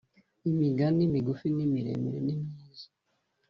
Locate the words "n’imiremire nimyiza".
1.55-2.87